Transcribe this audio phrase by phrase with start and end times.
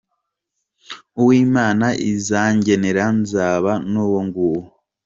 [0.85, 4.63] So, uw’Imana izangenera nzaba n’uwo nguwo.